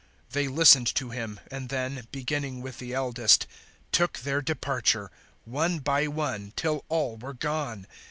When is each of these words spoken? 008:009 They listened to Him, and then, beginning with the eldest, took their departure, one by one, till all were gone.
008:009 0.29 0.31
They 0.31 0.47
listened 0.47 0.95
to 0.95 1.09
Him, 1.11 1.39
and 1.51 1.69
then, 1.69 2.07
beginning 2.11 2.63
with 2.63 2.79
the 2.79 2.91
eldest, 2.91 3.45
took 3.91 4.17
their 4.17 4.41
departure, 4.41 5.11
one 5.45 5.77
by 5.77 6.07
one, 6.07 6.53
till 6.55 6.83
all 6.89 7.17
were 7.17 7.33
gone. 7.35 7.85